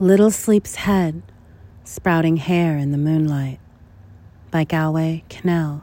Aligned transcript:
Little 0.00 0.30
Sleep's 0.30 0.76
Head, 0.76 1.24
Sprouting 1.82 2.36
Hair 2.36 2.78
in 2.78 2.92
the 2.92 2.98
Moonlight 2.98 3.58
by 4.52 4.62
Galway 4.62 5.24
Kinnell. 5.28 5.82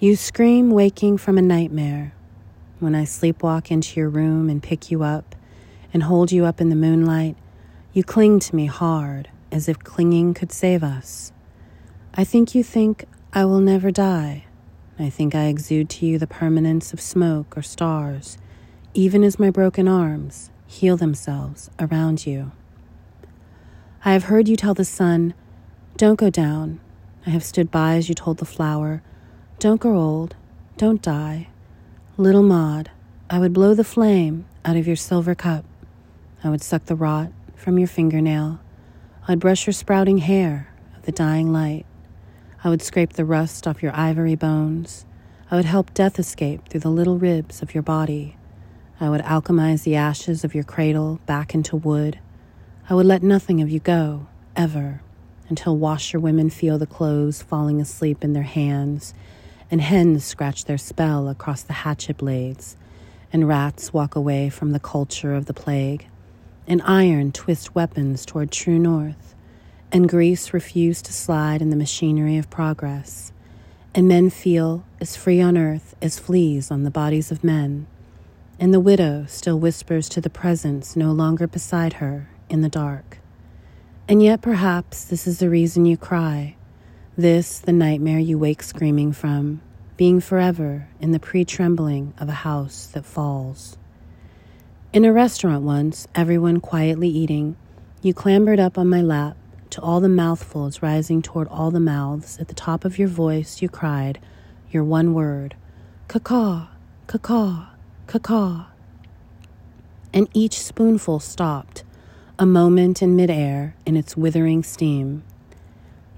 You 0.00 0.16
scream 0.16 0.72
waking 0.72 1.18
from 1.18 1.38
a 1.38 1.42
nightmare 1.42 2.14
when 2.80 2.96
I 2.96 3.04
sleepwalk 3.04 3.70
into 3.70 4.00
your 4.00 4.08
room 4.08 4.50
and 4.50 4.60
pick 4.60 4.90
you 4.90 5.04
up 5.04 5.36
and 5.94 6.02
hold 6.02 6.32
you 6.32 6.44
up 6.44 6.60
in 6.60 6.68
the 6.68 6.74
moonlight. 6.74 7.36
You 7.92 8.02
cling 8.02 8.40
to 8.40 8.56
me 8.56 8.66
hard 8.66 9.28
as 9.52 9.68
if 9.68 9.78
clinging 9.78 10.34
could 10.34 10.50
save 10.50 10.82
us. 10.82 11.32
I 12.12 12.24
think 12.24 12.56
you 12.56 12.64
think 12.64 13.04
I 13.32 13.44
will 13.44 13.60
never 13.60 13.92
die. 13.92 14.46
I 14.98 15.10
think 15.10 15.36
I 15.36 15.44
exude 15.44 15.88
to 15.90 16.06
you 16.06 16.18
the 16.18 16.26
permanence 16.26 16.92
of 16.92 17.00
smoke 17.00 17.56
or 17.56 17.62
stars, 17.62 18.36
even 18.94 19.22
as 19.22 19.38
my 19.38 19.50
broken 19.50 19.86
arms 19.86 20.50
heal 20.72 20.96
themselves 20.96 21.70
around 21.78 22.26
you. 22.26 22.50
I 24.04 24.14
have 24.14 24.24
heard 24.24 24.48
you 24.48 24.56
tell 24.56 24.74
the 24.74 24.84
sun, 24.84 25.34
Don't 25.96 26.18
go 26.18 26.30
down. 26.30 26.80
I 27.26 27.30
have 27.30 27.44
stood 27.44 27.70
by 27.70 27.96
as 27.96 28.08
you 28.08 28.14
told 28.14 28.38
the 28.38 28.44
flower, 28.44 29.02
Don't 29.58 29.80
grow 29.80 29.98
old, 29.98 30.34
don't 30.78 31.02
die. 31.02 31.48
Little 32.16 32.42
Maud, 32.42 32.90
I 33.28 33.38
would 33.38 33.52
blow 33.52 33.74
the 33.74 33.84
flame 33.84 34.46
out 34.64 34.76
of 34.76 34.86
your 34.86 34.96
silver 34.96 35.34
cup. 35.34 35.64
I 36.42 36.48
would 36.48 36.62
suck 36.62 36.86
the 36.86 36.96
rot 36.96 37.30
from 37.54 37.78
your 37.78 37.88
fingernail. 37.88 38.58
I'd 39.28 39.40
brush 39.40 39.66
your 39.66 39.74
sprouting 39.74 40.18
hair 40.18 40.72
of 40.96 41.04
the 41.04 41.12
dying 41.12 41.52
light. 41.52 41.84
I 42.64 42.70
would 42.70 42.82
scrape 42.82 43.12
the 43.12 43.24
rust 43.26 43.66
off 43.66 43.82
your 43.82 43.94
ivory 43.94 44.36
bones. 44.36 45.04
I 45.50 45.56
would 45.56 45.66
help 45.66 45.92
death 45.92 46.18
escape 46.18 46.68
through 46.68 46.80
the 46.80 46.90
little 46.90 47.18
ribs 47.18 47.60
of 47.60 47.74
your 47.74 47.82
body. 47.82 48.36
I 49.02 49.10
would 49.10 49.22
alchemize 49.22 49.82
the 49.82 49.96
ashes 49.96 50.44
of 50.44 50.54
your 50.54 50.62
cradle 50.62 51.18
back 51.26 51.56
into 51.56 51.74
wood. 51.74 52.20
I 52.88 52.94
would 52.94 53.04
let 53.04 53.24
nothing 53.24 53.60
of 53.60 53.68
you 53.68 53.80
go, 53.80 54.28
ever, 54.54 55.02
until 55.48 55.76
washerwomen 55.76 56.50
feel 56.50 56.78
the 56.78 56.86
clothes 56.86 57.42
falling 57.42 57.80
asleep 57.80 58.22
in 58.22 58.32
their 58.32 58.44
hands, 58.44 59.12
and 59.72 59.80
hens 59.80 60.24
scratch 60.24 60.66
their 60.66 60.78
spell 60.78 61.28
across 61.28 61.62
the 61.62 61.72
hatchet 61.72 62.18
blades, 62.18 62.76
and 63.32 63.48
rats 63.48 63.92
walk 63.92 64.14
away 64.14 64.48
from 64.48 64.70
the 64.70 64.78
culture 64.78 65.34
of 65.34 65.46
the 65.46 65.54
plague, 65.54 66.06
and 66.68 66.80
iron 66.82 67.32
twist 67.32 67.74
weapons 67.74 68.24
toward 68.24 68.52
true 68.52 68.78
north, 68.78 69.34
and 69.90 70.08
grease 70.08 70.54
refuse 70.54 71.02
to 71.02 71.12
slide 71.12 71.60
in 71.60 71.70
the 71.70 71.76
machinery 71.76 72.36
of 72.36 72.50
progress, 72.50 73.32
and 73.96 74.06
men 74.06 74.30
feel 74.30 74.84
as 75.00 75.16
free 75.16 75.40
on 75.40 75.58
earth 75.58 75.96
as 76.00 76.20
fleas 76.20 76.70
on 76.70 76.84
the 76.84 76.90
bodies 76.90 77.32
of 77.32 77.42
men 77.42 77.88
and 78.62 78.72
the 78.72 78.78
widow 78.78 79.26
still 79.26 79.58
whispers 79.58 80.08
to 80.08 80.20
the 80.20 80.30
presence 80.30 80.94
no 80.94 81.10
longer 81.10 81.48
beside 81.48 81.94
her 81.94 82.28
in 82.48 82.60
the 82.60 82.68
dark. 82.68 83.18
And 84.06 84.22
yet, 84.22 84.40
perhaps, 84.40 85.02
this 85.02 85.26
is 85.26 85.40
the 85.40 85.50
reason 85.50 85.84
you 85.84 85.96
cry, 85.96 86.54
this, 87.18 87.58
the 87.58 87.72
nightmare 87.72 88.20
you 88.20 88.38
wake 88.38 88.62
screaming 88.62 89.10
from, 89.10 89.60
being 89.96 90.20
forever 90.20 90.86
in 91.00 91.10
the 91.10 91.18
pre 91.18 91.44
trembling 91.44 92.14
of 92.18 92.28
a 92.28 92.44
house 92.46 92.86
that 92.86 93.04
falls. 93.04 93.76
In 94.92 95.04
a 95.04 95.12
restaurant 95.12 95.64
once, 95.64 96.06
everyone 96.14 96.60
quietly 96.60 97.08
eating, 97.08 97.56
you 98.00 98.14
clambered 98.14 98.60
up 98.60 98.78
on 98.78 98.88
my 98.88 99.02
lap 99.02 99.36
to 99.70 99.80
all 99.80 99.98
the 99.98 100.08
mouthfuls 100.08 100.80
rising 100.80 101.20
toward 101.20 101.48
all 101.48 101.72
the 101.72 101.80
mouths. 101.80 102.38
At 102.38 102.46
the 102.46 102.54
top 102.54 102.84
of 102.84 102.96
your 102.96 103.08
voice, 103.08 103.60
you 103.60 103.68
cried 103.68 104.20
your 104.70 104.84
one 104.84 105.14
word, 105.14 105.56
cacaw, 106.06 106.68
cacaw 107.08 107.71
cacaw. 108.12 108.66
And 110.12 110.28
each 110.34 110.60
spoonful 110.60 111.18
stopped, 111.20 111.82
a 112.38 112.44
moment 112.44 113.00
in 113.00 113.16
midair 113.16 113.74
in 113.86 113.96
its 113.96 114.18
withering 114.18 114.62
steam. 114.62 115.22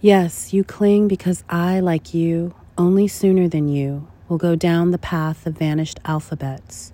Yes, 0.00 0.52
you 0.52 0.64
cling 0.64 1.06
because 1.06 1.44
I, 1.48 1.78
like 1.78 2.12
you, 2.12 2.52
only 2.76 3.06
sooner 3.06 3.46
than 3.46 3.68
you, 3.68 4.08
will 4.28 4.38
go 4.38 4.56
down 4.56 4.90
the 4.90 4.98
path 4.98 5.46
of 5.46 5.56
vanished 5.56 6.00
alphabets, 6.04 6.92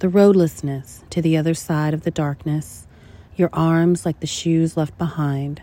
the 0.00 0.08
roadlessness 0.10 1.02
to 1.08 1.22
the 1.22 1.38
other 1.38 1.54
side 1.54 1.94
of 1.94 2.02
the 2.02 2.10
darkness, 2.10 2.86
your 3.36 3.48
arms 3.54 4.04
like 4.04 4.20
the 4.20 4.26
shoes 4.26 4.76
left 4.76 4.98
behind, 4.98 5.62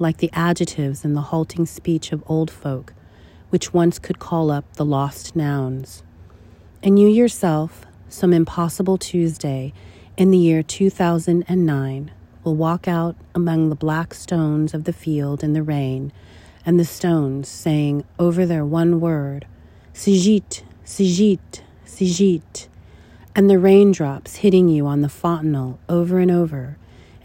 like 0.00 0.16
the 0.16 0.30
adjectives 0.32 1.04
in 1.04 1.14
the 1.14 1.30
halting 1.30 1.66
speech 1.66 2.10
of 2.10 2.24
old 2.26 2.50
folk, 2.50 2.92
which 3.50 3.72
once 3.72 4.00
could 4.00 4.18
call 4.18 4.50
up 4.50 4.72
the 4.72 4.84
lost 4.84 5.36
nouns. 5.36 6.02
And 6.82 6.98
you 6.98 7.06
yourself, 7.06 7.84
some 8.08 8.32
impossible 8.32 8.98
Tuesday 8.98 9.72
in 10.16 10.30
the 10.30 10.38
year 10.38 10.62
2009 10.62 12.10
will 12.42 12.56
walk 12.56 12.88
out 12.88 13.14
among 13.34 13.68
the 13.68 13.76
black 13.76 14.14
stones 14.14 14.74
of 14.74 14.84
the 14.84 14.92
field 14.92 15.44
in 15.44 15.52
the 15.52 15.62
rain, 15.62 16.12
and 16.64 16.78
the 16.78 16.84
stones 16.84 17.48
saying 17.48 18.04
over 18.18 18.44
their 18.46 18.64
one 18.64 19.00
word, 19.00 19.46
ci-gît, 19.94 20.62
ci-gît, 20.84 21.60
ci-gît, 21.86 22.68
and 23.34 23.48
the 23.48 23.58
raindrops 23.58 24.36
hitting 24.36 24.68
you 24.68 24.86
on 24.86 25.02
the 25.02 25.08
fontanel 25.08 25.78
over 25.88 26.18
and 26.18 26.30
over, 26.30 26.76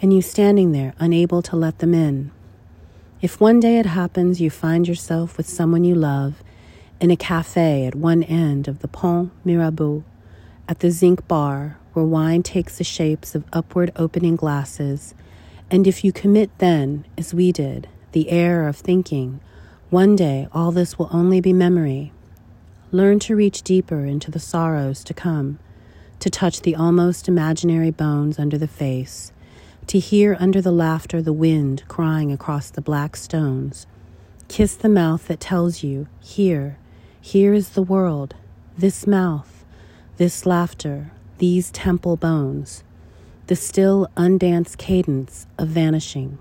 and 0.01 0.13
you 0.13 0.21
standing 0.21 0.71
there 0.71 0.93
unable 0.99 1.41
to 1.41 1.55
let 1.55 1.79
them 1.79 1.93
in. 1.93 2.31
If 3.21 3.39
one 3.39 3.59
day 3.59 3.79
it 3.79 3.85
happens 3.85 4.41
you 4.41 4.49
find 4.49 4.87
yourself 4.87 5.37
with 5.37 5.47
someone 5.47 5.85
you 5.85 5.95
love 5.95 6.43
in 6.99 7.09
a 7.09 7.15
cafe 7.15 7.85
at 7.85 7.95
one 7.95 8.23
end 8.23 8.67
of 8.67 8.79
the 8.79 8.87
Pont 8.87 9.31
Mirabeau, 9.45 10.03
at 10.67 10.79
the 10.79 10.91
zinc 10.91 11.27
bar 11.27 11.77
where 11.93 12.05
wine 12.05 12.41
takes 12.41 12.77
the 12.77 12.83
shapes 12.83 13.35
of 13.35 13.43
upward 13.53 13.91
opening 13.95 14.35
glasses, 14.35 15.13
and 15.69 15.87
if 15.87 16.03
you 16.03 16.11
commit 16.11 16.49
then, 16.57 17.05
as 17.17 17.33
we 17.33 17.51
did, 17.51 17.87
the 18.13 18.29
air 18.29 18.67
of 18.67 18.77
thinking, 18.77 19.39
one 19.89 20.15
day 20.15 20.47
all 20.51 20.71
this 20.71 20.97
will 20.97 21.09
only 21.11 21.39
be 21.39 21.53
memory. 21.53 22.11
Learn 22.91 23.19
to 23.19 23.35
reach 23.35 23.61
deeper 23.61 24.05
into 24.05 24.31
the 24.31 24.39
sorrows 24.39 25.03
to 25.03 25.13
come, 25.13 25.59
to 26.19 26.29
touch 26.29 26.61
the 26.61 26.75
almost 26.75 27.27
imaginary 27.27 27.91
bones 27.91 28.39
under 28.39 28.57
the 28.57 28.67
face, 28.67 29.31
to 29.87 29.99
hear 29.99 30.37
under 30.39 30.61
the 30.61 30.71
laughter 30.71 31.21
the 31.21 31.33
wind 31.33 31.83
crying 31.87 32.31
across 32.31 32.69
the 32.69 32.81
black 32.81 33.15
stones. 33.15 33.85
Kiss 34.47 34.75
the 34.75 34.89
mouth 34.89 35.27
that 35.27 35.39
tells 35.39 35.83
you, 35.83 36.07
Here, 36.21 36.77
here 37.19 37.53
is 37.53 37.69
the 37.69 37.81
world, 37.83 38.35
this 38.77 39.05
mouth 39.05 39.52
this 40.17 40.45
laughter, 40.45 41.11
these 41.39 41.71
temple 41.71 42.15
bones, 42.15 42.83
the 43.47 43.55
still 43.55 44.07
undanced 44.15 44.77
cadence 44.77 45.47
of 45.57 45.67
vanishing. 45.69 46.37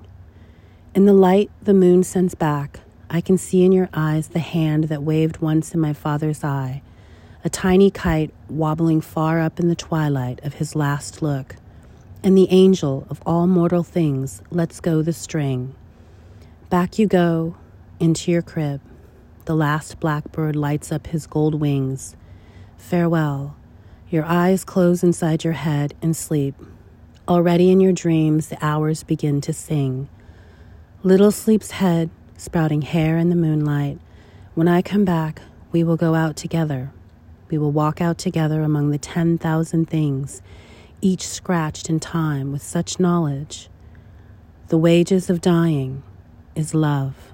In 0.94 1.06
the 1.06 1.14
light 1.14 1.50
the 1.62 1.72
moon 1.72 2.02
sends 2.02 2.34
back, 2.34 2.80
I 3.08 3.22
can 3.22 3.38
see 3.38 3.64
in 3.64 3.72
your 3.72 3.88
eyes 3.94 4.28
the 4.28 4.40
hand 4.40 4.84
that 4.84 5.02
waved 5.02 5.38
once 5.38 5.72
in 5.72 5.80
my 5.80 5.94
father's 5.94 6.44
eye, 6.44 6.82
a 7.44 7.48
tiny 7.48 7.90
kite 7.90 8.32
wobbling 8.50 9.00
far 9.00 9.40
up 9.40 9.58
in 9.58 9.68
the 9.68 9.74
twilight 9.74 10.40
of 10.44 10.54
his 10.54 10.76
last 10.76 11.22
look, 11.22 11.56
and 12.22 12.36
the 12.36 12.48
angel 12.50 13.06
of 13.08 13.22
all 13.24 13.46
mortal 13.46 13.82
things 13.82 14.42
lets 14.50 14.80
go 14.80 15.00
the 15.00 15.14
string. 15.14 15.74
Back 16.68 16.98
you 16.98 17.06
go 17.06 17.56
into 17.98 18.30
your 18.30 18.42
crib. 18.42 18.82
The 19.46 19.56
last 19.56 19.98
blackbird 19.98 20.56
lights 20.56 20.92
up 20.92 21.06
his 21.06 21.26
gold 21.26 21.54
wings. 21.54 22.16
Farewell. 22.76 23.56
Your 24.12 24.26
eyes 24.26 24.62
close 24.62 25.02
inside 25.02 25.42
your 25.42 25.54
head 25.54 25.94
and 26.02 26.14
sleep. 26.14 26.54
Already 27.26 27.70
in 27.70 27.80
your 27.80 27.94
dreams, 27.94 28.48
the 28.48 28.62
hours 28.62 29.02
begin 29.02 29.40
to 29.40 29.54
sing. 29.54 30.06
Little 31.02 31.30
sleep's 31.30 31.70
head, 31.70 32.10
sprouting 32.36 32.82
hair 32.82 33.16
in 33.16 33.30
the 33.30 33.36
moonlight. 33.36 33.98
When 34.54 34.68
I 34.68 34.82
come 34.82 35.06
back, 35.06 35.40
we 35.70 35.82
will 35.82 35.96
go 35.96 36.14
out 36.14 36.36
together. 36.36 36.92
We 37.48 37.56
will 37.56 37.72
walk 37.72 38.02
out 38.02 38.18
together 38.18 38.60
among 38.60 38.90
the 38.90 38.98
10,000 38.98 39.88
things, 39.88 40.42
each 41.00 41.26
scratched 41.26 41.88
in 41.88 41.98
time 41.98 42.52
with 42.52 42.62
such 42.62 43.00
knowledge. 43.00 43.70
The 44.68 44.76
wages 44.76 45.30
of 45.30 45.40
dying 45.40 46.02
is 46.54 46.74
love. 46.74 47.31